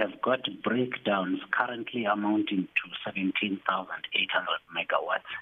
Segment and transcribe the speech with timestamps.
[0.00, 5.32] have got breakdowns currently amounting to 17,800 megawatts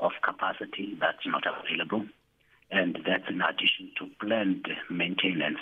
[0.00, 2.06] of capacity that's not available.
[2.70, 5.58] And that's in addition to planned maintenance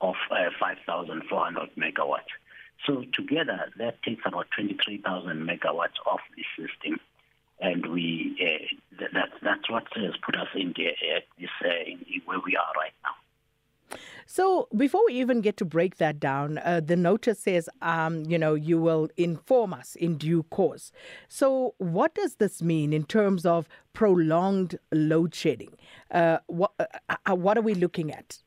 [0.00, 2.32] of uh, 5,400 megawatts.
[2.86, 6.98] So together, that takes about 23,000 megawatts off the system.
[7.60, 11.68] And we uh, th- that, that's what has put us in, the, uh, this, uh,
[11.86, 13.21] in where we are right now.
[14.34, 18.38] So before we even get to break that down, uh, the notice says, um, you
[18.38, 20.90] know, you will inform us in due course.
[21.28, 25.76] So what does this mean in terms of prolonged load shedding?
[26.10, 28.38] Uh, what, uh, what are we looking at?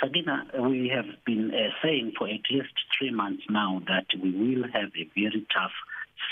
[0.00, 4.64] Sabina, we have been uh, saying for at least three months now that we will
[4.72, 5.70] have a very tough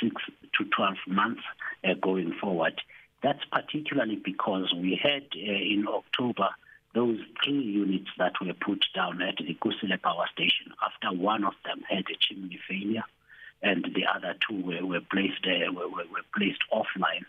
[0.02, 0.16] six
[0.59, 1.43] to 12 months
[1.84, 2.74] uh, going forward.
[3.23, 6.48] That's particularly because we had uh, in October
[6.96, 11.52] those three units that were put down at the Kusile power station after one of
[11.62, 13.04] them had a chimney failure
[13.62, 17.26] and the other two were, were placed uh, were, were placed offline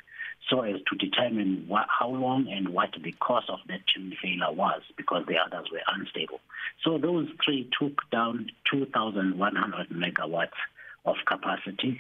[0.50, 4.52] so as to determine what, how long and what the cause of that chimney failure
[4.54, 6.40] was because the others were unstable.
[6.86, 10.60] So those three took down 2,100 megawatts
[11.04, 12.00] of capacity.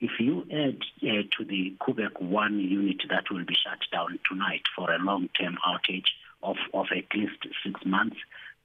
[0.00, 4.62] If you add uh, to the Quebec 1 unit that will be shut down tonight
[4.76, 6.06] for a long-term outage
[6.42, 8.16] of, of at least six months,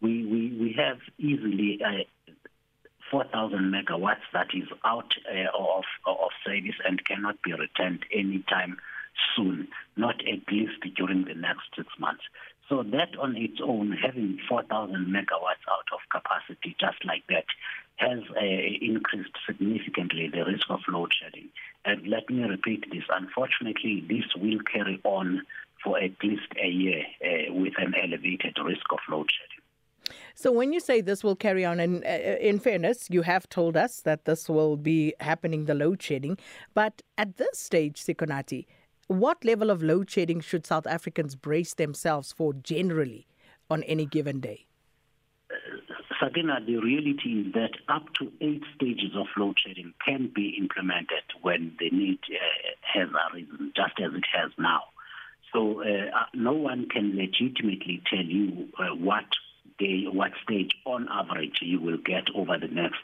[0.01, 2.03] we, we, we have easily uh,
[3.11, 8.77] 4,000 megawatts that is out uh, of, of service and cannot be returned anytime
[9.35, 12.23] soon, not at least during the next six months.
[12.67, 17.45] So that on its own, having 4,000 megawatts out of capacity just like that,
[17.97, 21.49] has uh, increased significantly the risk of load shedding.
[21.85, 25.43] And let me repeat this, unfortunately, this will carry on
[25.85, 30.15] for at least a year uh, with an elevated risk of load shedding.
[30.33, 32.07] So when you say this will carry on, and uh,
[32.41, 36.37] in fairness, you have told us that this will be happening, the load shedding.
[36.73, 38.65] But at this stage, Sikonati,
[39.07, 43.27] what level of load shedding should South Africans brace themselves for generally
[43.69, 44.65] on any given day?
[46.19, 51.23] Sabina, the reality is that up to eight stages of load shedding can be implemented
[51.41, 54.81] when the need uh, has arisen, just as it has now.
[55.55, 59.23] So uh, no one can legitimately tell you uh, what
[59.79, 62.99] day, what stage on average you will get over the next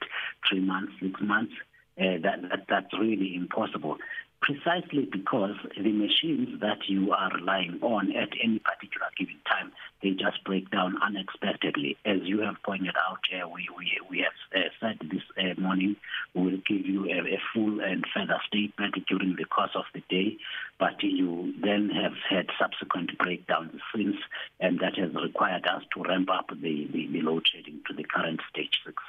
[0.50, 1.54] three months, six months.
[1.98, 3.98] Uh, that, that that's really impossible
[4.42, 9.72] precisely because the machines that you are relying on at any particular given time,
[10.02, 11.96] they just break down unexpectedly.
[12.06, 15.96] As you have pointed out, uh, we, we, we have uh, said this uh, morning,
[16.34, 20.02] we will give you a, a full and further statement during the course of the
[20.10, 20.38] day,
[20.80, 24.18] but you then have had subsequent breakdowns since,
[24.60, 28.04] and that has required us to ramp up the, the, the load shedding to the
[28.04, 29.04] current stage six.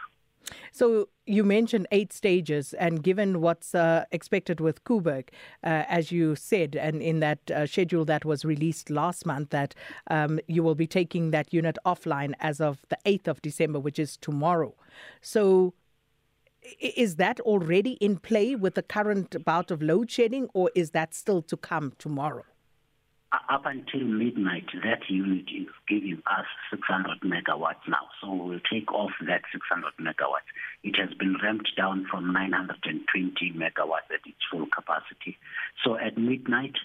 [0.72, 5.28] So you mentioned eight stages, and given what's uh, expected with Koeberg,
[5.62, 9.74] uh, as you said, and in that uh, schedule that was released last month, that
[10.10, 13.98] um, you will be taking that unit offline as of the 8th of December, which
[13.98, 14.74] is tomorrow.
[15.20, 15.74] So
[16.80, 21.14] is that already in play with the current bout of load shedding, or is that
[21.14, 22.44] still to come tomorrow?
[23.48, 28.08] Up until midnight, that unit is giving us 600 megawatts now.
[28.20, 30.48] So we'll take off that 600 megawatts.
[30.82, 35.38] It has been ramped down from 920 megawatts at its full capacity.
[35.82, 36.76] So at midnight,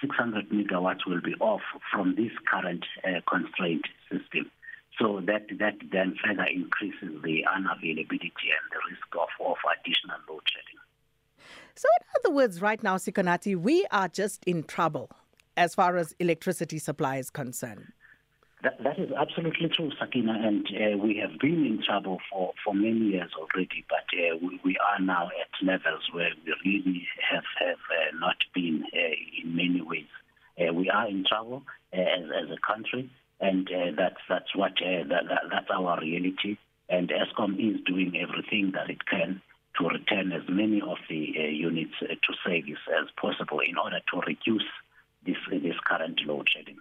[0.00, 1.62] 600 megawatts will be off
[1.92, 4.50] from this current uh, constraint system.
[5.00, 10.42] So that, that then further increases the unavailability and the risk of, of additional load
[10.46, 10.80] shedding.
[11.74, 15.10] So, in other words, right now, Sikonati, we are just in trouble
[15.56, 17.92] as far as electricity supply is concerned.
[18.62, 22.74] That, that is absolutely true, Sakina, and uh, we have been in trouble for, for
[22.74, 27.44] many years already, but uh, we, we are now at levels where we really have,
[27.60, 30.08] have uh, not been uh, in many ways.
[30.58, 31.62] Uh, we are in trouble
[31.92, 36.00] uh, as, as a country, and uh, that's, that's, what, uh, that, that, that's our
[36.00, 36.56] reality.
[36.88, 39.42] And ESCOM is doing everything that it can
[39.78, 44.00] to return as many of the uh, units uh, to service as possible in order
[44.12, 44.64] to reduce
[45.26, 46.78] this, this current load shedding.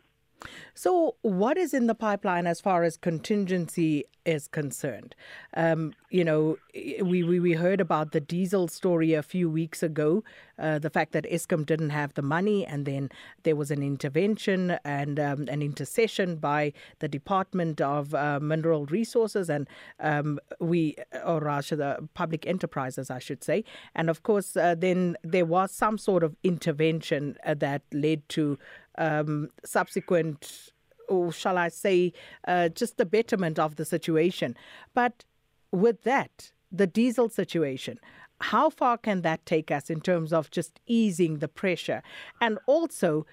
[0.74, 5.16] So, what is in the pipeline as far as contingency is concerned?
[5.56, 10.24] Um, you know, we, we, we heard about the diesel story a few weeks ago,
[10.58, 13.10] uh, the fact that ESCOM didn't have the money, and then
[13.44, 19.50] there was an intervention and um, an intercession by the Department of uh, Mineral Resources
[19.50, 19.68] and
[20.00, 20.96] um, we,
[21.26, 23.64] or rather, the public enterprises, I should say.
[23.94, 28.58] And of course, uh, then there was some sort of intervention uh, that led to
[28.98, 30.72] um, subsequent,
[31.08, 32.14] or shall I say,
[32.48, 34.56] uh, just the betterment of the situation.
[34.94, 35.24] But
[35.72, 38.00] with that, the diesel situation.
[38.42, 42.04] How far can that take us in terms of just easing the pressure?
[42.42, 43.26] And also,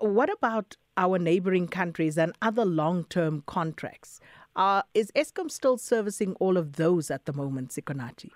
[0.00, 4.20] what about our neighboring countries and other long term contracts?
[4.56, 8.30] Uh, is ESCOM still servicing all of those at the moment, Sikonathi?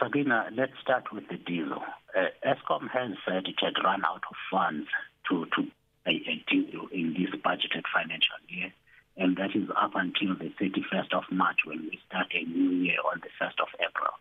[0.00, 1.82] Sabina, let's start with the diesel.
[2.16, 4.88] Uh, ESCOM has said it had run out of funds
[5.28, 5.68] to, to
[6.04, 8.72] diesel in this budgeted financial year,
[9.16, 12.98] and that is up until the 31st of March when we start a new year
[13.04, 14.12] on the 1st of April.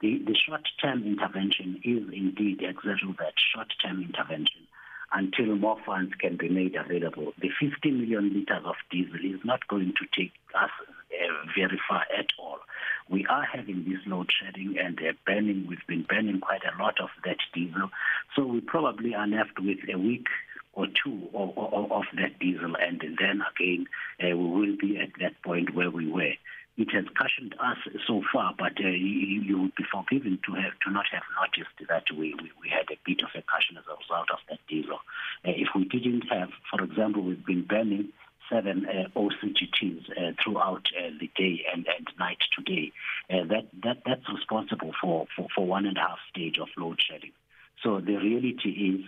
[0.00, 4.63] The, the short-term intervention is indeed exactly that short-term intervention
[5.14, 7.32] until more funds can be made available.
[7.40, 12.04] The 50 million liters of diesel is not going to take us uh, very far
[12.16, 12.58] at all.
[13.08, 15.66] We are having this load shedding and uh, burning.
[15.68, 17.90] We've been burning quite a lot of that diesel.
[18.34, 20.26] So we probably are left with a week
[20.72, 22.74] or two of, of, of that diesel.
[22.80, 23.86] And then again,
[24.22, 26.32] uh, we will be at that point where we were
[26.76, 30.72] it has cushioned us so far, but uh, you, you, would be forgiven to have
[30.84, 33.84] to not have noticed that we, we, we, had a bit of a cushion as
[33.86, 34.98] a result of that diesel.
[35.46, 38.08] Uh, if we didn't have, for example, we've been burning
[38.50, 42.92] seven uh, OCGTs uh, throughout uh, the day and, and night today.
[43.30, 47.00] Uh, that, that that's responsible for, for, for one and a half stage of load
[47.00, 47.32] shedding.
[47.82, 49.06] So the reality is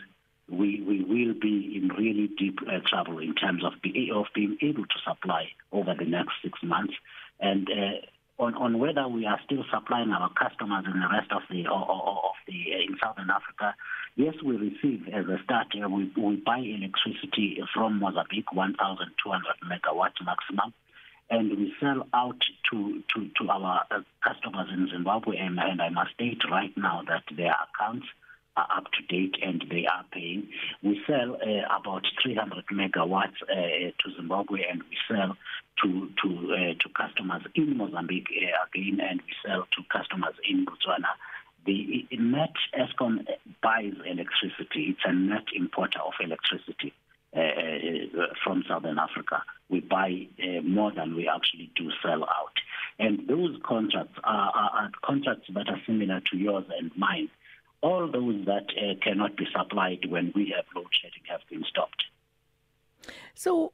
[0.49, 4.57] we, we will be in really deep uh, trouble in terms of, be, of being
[4.63, 6.95] able to supply over the next six months.
[7.41, 11.43] And uh, on, on whether we are still supplying our customers in the rest of
[11.51, 13.75] the of, of the uh, in Southern Africa,
[14.15, 15.69] yes, we receive as a start.
[15.75, 20.73] Uh, we, we buy electricity from Mozambique, 1,200 megawatts maximum
[21.29, 22.41] and we sell out
[22.71, 25.37] to to, to our uh, customers in Zimbabwe.
[25.39, 28.07] And, and, I must state right now that their accounts
[28.57, 30.49] are up to date and they are paying.
[30.83, 35.37] We sell uh, about 300 megawatts uh, to Zimbabwe and we sell
[35.83, 40.65] to to uh, to customers in Mozambique uh, again and we sell to customers in
[40.65, 41.13] Botswana.
[41.67, 43.27] The net ESCOM
[43.61, 44.95] buys electricity.
[44.95, 46.95] It's a net importer of electricity.
[47.37, 49.43] Uh, uh, from Southern Africa.
[49.69, 52.55] We buy uh, more than we actually do sell out.
[52.99, 57.29] And those contracts are, are, are, contracts that are similar to yours and mine
[57.83, 62.05] all those that uh, cannot be supplied when we have load shedding have been stopped.
[63.35, 63.73] So,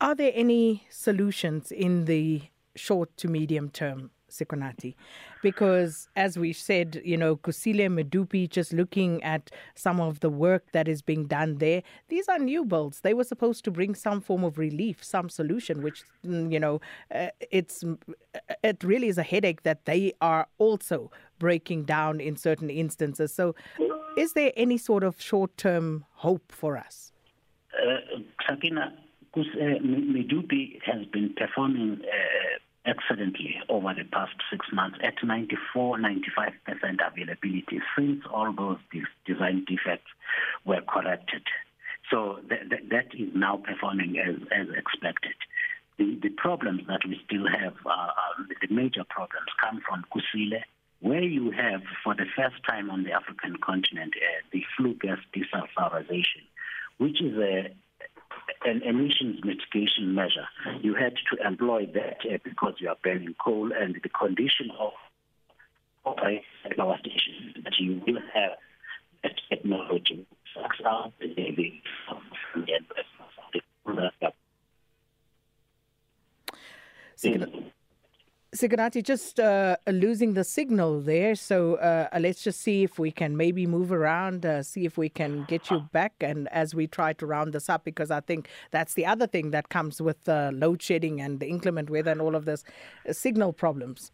[0.00, 2.42] are there any solutions in the
[2.76, 4.94] short to medium term Sikonathi.
[5.42, 10.64] Because as we've said, you know, Kusile Medupi, just looking at some of the work
[10.72, 13.00] that is being done there, these are new builds.
[13.00, 16.80] They were supposed to bring some form of relief, some solution, which, mm, you know,
[17.14, 17.84] uh, it's
[18.62, 23.32] it really is a headache that they are also breaking down in certain instances.
[23.32, 23.54] So
[24.16, 27.12] is there any sort of short-term hope for us?
[27.72, 28.18] Uh,
[28.48, 28.92] Sakina,
[29.36, 32.58] uh, Medupi has been performing uh,
[32.88, 36.52] excellently over the past six months at 94, 95%
[37.06, 38.78] availability since all those
[39.26, 40.10] design defects
[40.64, 41.42] were corrected.
[42.10, 45.34] So th- th- that is now performing as, as expected.
[45.98, 48.08] The, the problems that we still have, uh,
[48.60, 50.62] the major problems come from Kusile,
[51.00, 55.18] where you have, for the first time on the African continent, uh, the flue gas
[55.34, 56.44] desulfurization,
[56.98, 57.74] which is a
[58.64, 60.48] an emissions mitigation measure.
[60.80, 64.92] You had to employ that uh, because you are burning coal and the condition of
[66.04, 66.42] operating
[66.76, 68.52] power stations that you will have
[69.22, 71.74] that technology sucks out the, the,
[72.54, 72.82] the,
[78.58, 81.36] Sikonathi, just uh, losing the signal there.
[81.36, 85.08] So uh, let's just see if we can maybe move around, uh, see if we
[85.08, 86.14] can get you back.
[86.20, 89.52] And as we try to round this up, because I think that's the other thing
[89.52, 92.64] that comes with load shedding and the inclement weather and all of this
[93.08, 94.10] uh, signal problems.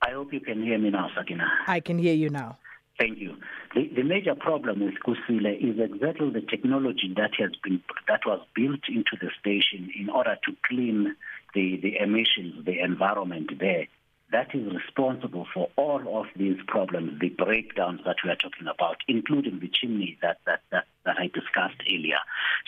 [0.00, 1.46] I hope you can hear me now, Sakina.
[1.66, 2.58] I can hear you now.
[2.98, 3.36] Thank you.
[3.74, 8.40] The, the major problem with Kusile is exactly the technology that has been that was
[8.54, 11.16] built into the station in order to clean
[11.54, 13.86] the, the emissions, the environment there,
[14.32, 18.96] that is responsible for all of these problems, the breakdowns that we are talking about,
[19.06, 22.18] including the chimney that, that, that, that I discussed earlier.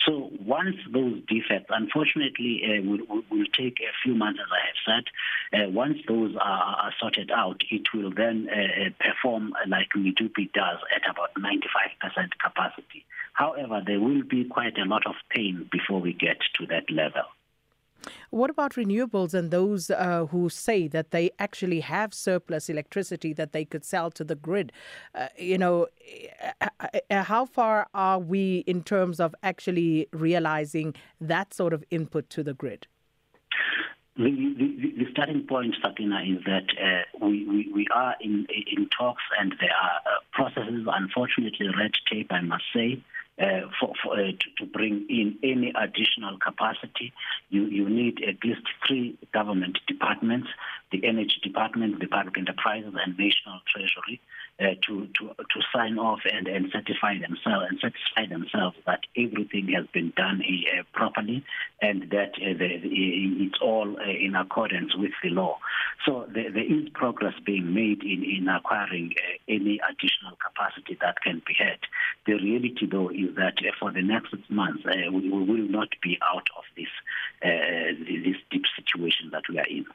[0.05, 5.03] So once those defects, unfortunately, uh, will, will take a few months, as I have
[5.03, 9.89] said, uh, once those are, are, sorted out, it will then uh, uh perform like
[9.95, 13.05] Medupi does at about 95% capacity.
[13.33, 17.23] However, there will be quite a lot of pain before we get to that level.
[18.29, 23.53] What about renewables and those uh, who say that they actually have surplus electricity that
[23.53, 24.71] they could sell to the grid?
[25.13, 25.87] Uh, you know,
[26.61, 26.67] uh,
[27.09, 32.43] uh, how far are we in terms of actually realizing that sort of input to
[32.43, 32.87] the grid?
[34.17, 38.87] The, the, the starting point, Sakina, is that uh, we, we, we are in, in
[38.97, 43.03] talks and there are uh, processes, unfortunately, red tape, I must say,
[43.41, 47.11] uh, for, for uh, to, to bring in any additional capacity.
[47.49, 50.47] You, you need at least three government departments,
[50.91, 54.21] the Energy Department, the Public Enterprises and National Treasury,
[54.59, 59.67] uh, to, to, to sign off and, and certify themselves and satisfy themselves that everything
[59.75, 61.43] has been done uh, properly
[61.81, 65.59] and that uh, the, the, it's all uh, in accordance with the law.
[66.05, 71.21] So there, there is progress being made in, in acquiring uh, any additional capacity that
[71.21, 71.79] can be had.
[72.25, 75.69] The reality, though, is that uh, for the next six months, uh, we, we will
[75.69, 76.87] not be out of this,
[77.43, 79.85] uh, this deep situation that we are in.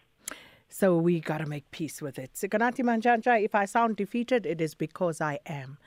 [0.68, 2.34] So we got to make peace with it.
[2.34, 5.78] Sikanati Manjanja, if I sound defeated, it is because I am.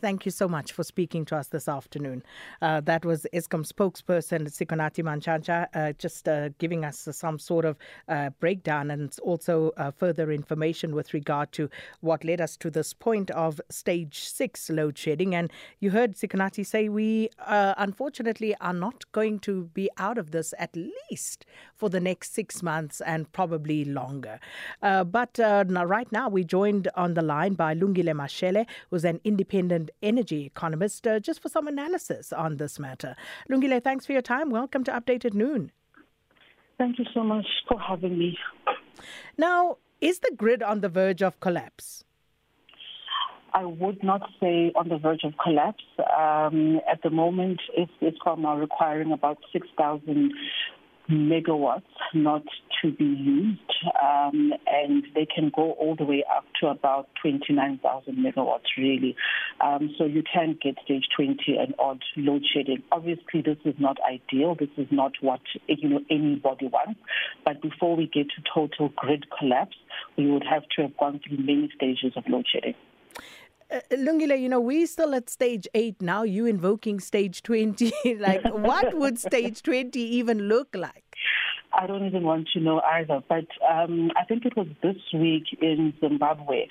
[0.00, 2.22] Thank you so much for speaking to us this afternoon.
[2.62, 7.76] Uh, that was Eskom spokesperson Sikonati Manchanja, uh, just uh, giving us some sort of
[8.08, 11.68] uh, breakdown and also uh, further information with regard to
[12.00, 15.34] what led us to this point of stage six load shedding.
[15.34, 20.30] And you heard Sikonati say we uh, unfortunately are not going to be out of
[20.30, 20.74] this at
[21.10, 21.44] least
[21.76, 24.40] for the next six months and probably longer.
[24.80, 30.46] but right now, we joined on the line by Lungile Mashele, who's an independent energy
[30.46, 33.16] economist, uh, just for some analysis on this matter.
[33.50, 34.50] Lungile, thanks for your time.
[34.50, 35.72] Welcome to Updated Noon.
[36.78, 38.38] Thank you so much for having me.
[39.36, 42.04] Now, is the grid on the verge of collapse?
[43.52, 45.84] I would not say on the verge of collapse.
[45.98, 50.32] Um, at the moment, it's, it's requiring about 6,000
[51.10, 51.82] megawatts
[52.14, 52.44] not
[52.80, 53.60] to be used,
[54.02, 59.14] um, and they can go all the way up to about 29,000 megawatts, really.
[59.60, 62.82] Um, so you can get stage 20 and odd load shedding.
[62.90, 64.54] Obviously, this is not ideal.
[64.58, 66.98] This is not what you know anybody wants.
[67.44, 69.76] But before we get to total grid collapse,
[70.16, 72.74] we would have to have gone through many stages of load shedding.
[73.70, 76.22] Uh, Lungile, you know, we still at stage eight now.
[76.22, 77.92] You invoking stage 20.
[78.18, 81.04] like, what would stage 20 even look like?
[81.72, 83.20] I don't even want to know either.
[83.28, 86.66] But um, I think it was this week in Zimbabwe,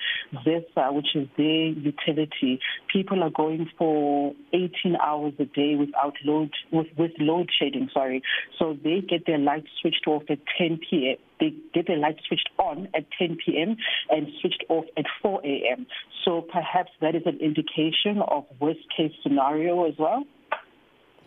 [0.46, 2.60] ZESA, which is their utility,
[2.92, 8.22] people are going for 18 hours a day without load, with, with load shedding, sorry.
[8.58, 11.16] So they get their lights switched off at 10 p.m.
[11.40, 13.76] They get their lights switched on at 10 p.m.
[14.10, 15.86] and switched off at 4 a.m.
[16.24, 20.24] So perhaps that is an indication of worst case scenario as well.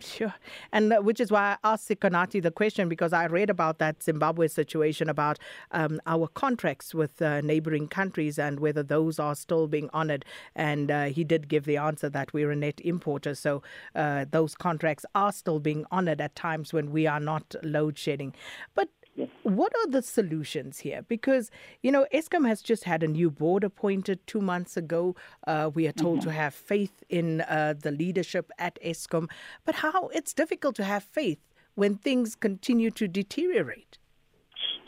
[0.04, 0.34] Sure.
[0.70, 4.02] And uh, which is why I asked Sikonati the question because I read about that
[4.02, 5.38] Zimbabwe situation about
[5.70, 10.24] um, our contracts with uh, neighboring countries and whether those are still being honored.
[10.54, 13.34] And uh, he did give the answer that we're a net importer.
[13.34, 13.62] So
[13.94, 18.34] uh, those contracts are still being honored at times when we are not load shedding.
[18.74, 18.88] But
[19.42, 21.02] what are the solutions here?
[21.02, 21.50] Because,
[21.82, 25.14] you know, Eskom has just had a new board appointed two months ago.
[25.46, 26.30] Uh, we are told mm-hmm.
[26.30, 29.28] to have faith in uh, the leadership at Eskom.
[29.64, 31.38] But how it's difficult to have faith
[31.74, 33.98] when things continue to deteriorate.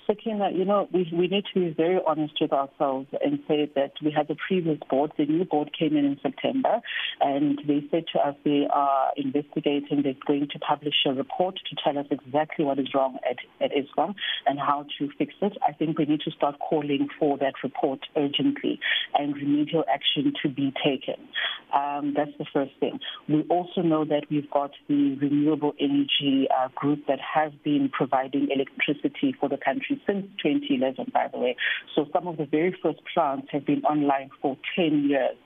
[0.07, 3.93] Sakina, you know, we, we need to be very honest with ourselves and say that
[4.03, 6.81] we had the previous board, the new board came in in September,
[7.21, 11.77] and they said to us they are investigating, they're going to publish a report to
[11.83, 14.15] tell us exactly what is wrong at, at Eskom
[14.47, 15.57] and how to fix it.
[15.67, 18.79] I think we need to start calling for that report urgently
[19.19, 21.15] and remedial action to be taken.
[21.75, 23.01] Um, that's the first thing.
[23.29, 28.49] We also know that we've got the renewable energy uh, group that has been providing
[28.51, 31.57] electricity for the country since 2011, by the way.
[31.95, 35.37] So some of the very first plants have been online for 10 years.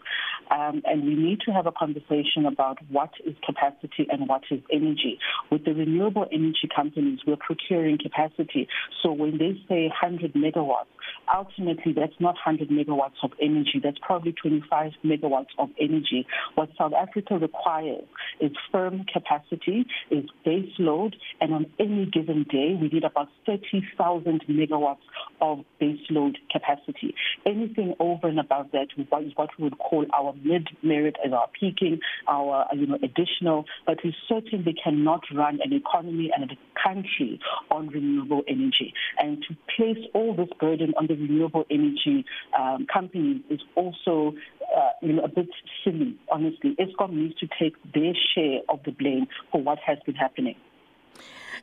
[0.50, 4.60] Um, and we need to have a conversation about what is capacity and what is
[4.72, 5.18] energy.
[5.50, 8.68] With the renewable energy companies, we're procuring capacity.
[9.02, 10.90] So when they say 100 megawatts,
[11.32, 13.80] ultimately that's not 100 megawatts of energy.
[13.82, 16.26] That's probably 25 megawatts of energy.
[16.54, 18.04] What South Africa requires
[18.40, 24.44] is firm capacity, is base load, and on any given day, we need about 30,000
[24.48, 24.98] megawatts
[25.40, 27.14] of base load capacity.
[27.46, 32.00] Anything over and above that is what we would call our mid-merit as our peaking,
[32.28, 37.88] our you know additional, but we certainly cannot run an economy and a country on
[37.88, 38.92] renewable energy.
[39.18, 42.24] And to place all this burden on the renewable energy
[42.58, 44.34] um, companies is also
[44.76, 45.48] uh, you know, a bit
[45.84, 46.76] silly, honestly.
[46.78, 50.56] Eskom needs to take their share of the blame for what has been happening.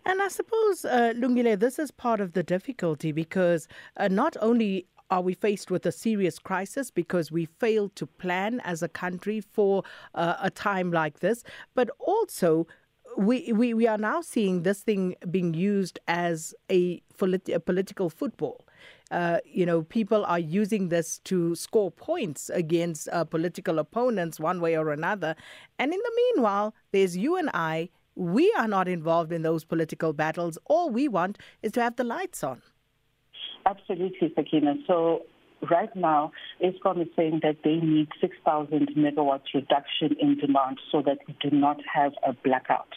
[0.06, 4.88] And I suppose, uh, Lungile, this is part of the difficulty because uh, not only
[5.10, 9.42] are we faced with a serious crisis because we failed to plan as a country
[9.42, 9.84] for
[10.16, 11.44] uh, a time like this,
[11.76, 12.68] but also
[13.18, 18.10] we, we, we are now seeing this thing being used as a, politi- a political
[18.10, 18.67] football.
[19.12, 24.60] Uh, you know, people are using this to score points against uh, political opponents one
[24.60, 25.36] way or another.
[25.80, 27.90] And in the meanwhile, there's you and I.
[28.16, 30.58] We are not involved in those political battles.
[30.66, 32.62] All we want is to have the lights on.
[33.66, 34.76] Absolutely, Sakina.
[34.88, 35.24] So
[35.70, 36.32] right now,
[36.64, 41.56] Eskom is saying that they need 6,000 megawatts reduction in demand so that we do
[41.56, 42.90] not have a blackout.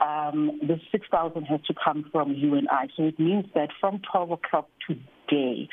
[0.00, 2.88] Um, the 6,000 has to come from you and I.
[2.96, 5.68] So it means that from 12 o'clock today,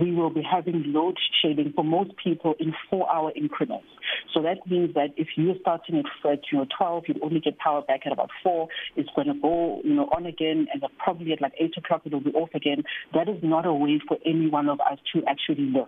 [0.00, 3.86] we will be having load shedding for most people in four-hour increments.
[4.34, 7.82] So that means that if you're starting at you know 12, you'd only get power
[7.82, 8.68] back at about four.
[8.96, 12.20] It's going to go you know on again, and probably at like eight o'clock it'll
[12.20, 12.84] be off again.
[13.14, 15.86] That is not a way for any one of us to actually live.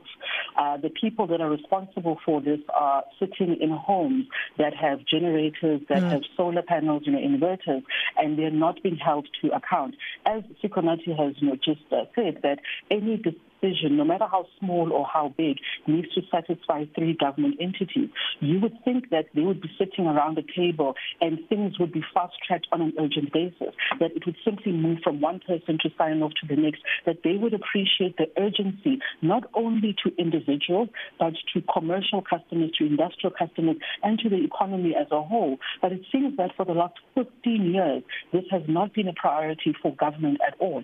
[0.58, 4.26] Uh, the people that are responsible for this are sitting in homes
[4.58, 6.10] that have generators, that mm.
[6.10, 7.82] have solar panels, you know, inverters,
[8.16, 9.94] and they're not being held to account.
[10.26, 12.58] As Sikonathi has you know just uh, said that
[12.90, 15.56] any decision, no matter how small or how big,
[15.86, 18.03] needs to satisfy three government entities.
[18.40, 22.02] You would think that they would be sitting around the table and things would be
[22.12, 26.22] fast-tracked on an urgent basis, that it would simply move from one person to sign
[26.22, 31.34] off to the next, that they would appreciate the urgency, not only to individuals, but
[31.52, 35.58] to commercial customers, to industrial customers, and to the economy as a whole.
[35.80, 39.74] But it seems that for the last 15 years, this has not been a priority
[39.80, 40.82] for government at all.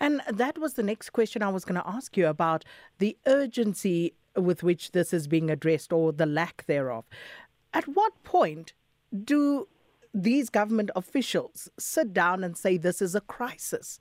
[0.00, 2.64] And that was the next question I was going to ask you about
[2.98, 7.04] the urgency with which this is being addressed or the lack thereof.
[7.72, 8.72] At what point
[9.24, 9.68] do
[10.12, 14.00] these government officials sit down and say this is a crisis?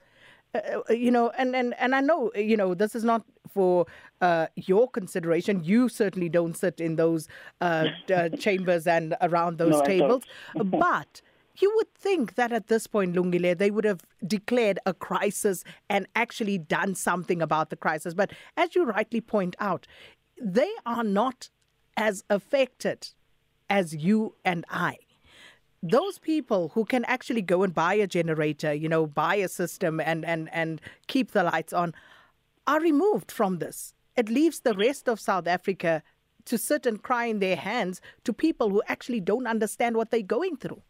[0.53, 3.86] Uh, uh you know, and, and, and I know, you know, this is not for
[4.22, 5.63] uh, your consideration.
[5.63, 7.27] You certainly don't sit in those
[7.62, 10.24] uh, uh chambers and around those no, tables.
[10.55, 11.22] but
[11.62, 16.08] you would think that at this point, Lungile, they would have declared a crisis and
[16.15, 18.13] actually done something about the crisis.
[18.13, 19.88] But as you rightly point out,
[20.41, 21.50] they are not
[21.98, 23.10] as affected
[23.69, 24.97] as you and I.
[25.82, 29.99] Those people who can actually go and buy a generator, you know, buy a system
[29.99, 31.93] and, and, and keep the lights on,
[32.67, 33.93] are removed from this.
[34.15, 36.04] It leaves the rest of South Africa
[36.45, 40.21] to sit and cry in their hands to people who actually don't understand what they're
[40.21, 40.82] going through.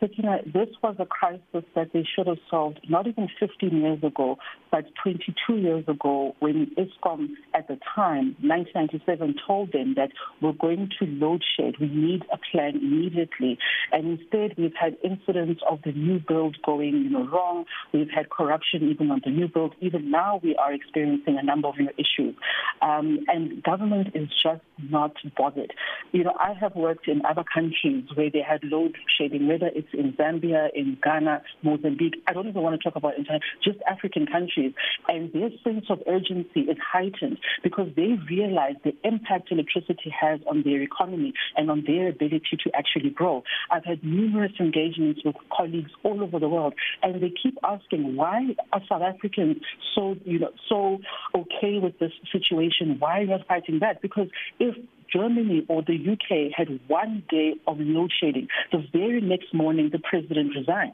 [0.00, 4.38] Sakina, this was a crisis that they should have solved not even 15 years ago,
[4.70, 10.90] but 22 years ago when Eskom at the time, 1997, told them that we're going
[10.98, 11.74] to load shed.
[11.80, 13.58] We need a plan immediately.
[13.92, 17.64] And instead, we've had incidents of the new build going you know, wrong.
[17.92, 19.74] We've had corruption even on the new build.
[19.80, 22.34] Even now, we are experiencing a number of know, issues.
[22.82, 25.72] Um, and government is just not bothered.
[26.12, 29.88] You know, I have worked in other countries where they had load shedding, whether it's
[29.92, 32.22] in Zambia, in Ghana, Mozambique.
[32.26, 34.72] I don't even want to talk about internet, just African countries.
[35.08, 40.62] And their sense of urgency is heightened because they realize the impact electricity has on
[40.62, 43.42] their economy and on their ability to actually grow.
[43.70, 48.54] I've had numerous engagements with colleagues all over the world, and they keep asking why
[48.72, 49.58] are South Africans
[49.94, 50.98] so you know so
[51.34, 52.96] okay with this situation?
[52.98, 54.02] Why are you fighting back?
[54.02, 54.28] Because
[54.68, 54.76] if
[55.12, 58.48] Germany or the UK had one day of load shedding.
[58.72, 60.92] The very next morning, the president resigned.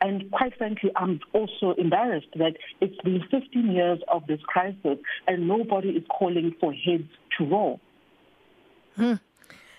[0.00, 5.48] And quite frankly, I'm also embarrassed that it's been 15 years of this crisis and
[5.48, 7.80] nobody is calling for heads to roll.
[8.94, 9.14] Hmm.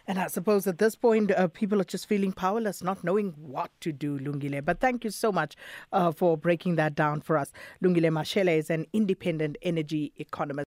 [0.10, 3.72] And I suppose at this point, uh, people are just feeling powerless, not knowing what
[3.82, 4.64] to do, Lungile.
[4.64, 5.58] But thank you so much
[5.92, 7.52] uh, for breaking that down for us.
[7.84, 10.66] Lungile Mashele is an independent energy economist.